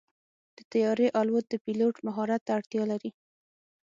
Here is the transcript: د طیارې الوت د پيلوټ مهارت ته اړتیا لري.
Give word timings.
د 0.55 0.57
طیارې 0.71 1.07
الوت 1.19 1.45
د 1.49 1.53
پيلوټ 1.63 1.95
مهارت 2.07 2.41
ته 2.45 2.51
اړتیا 2.57 2.83
لري. 2.91 3.11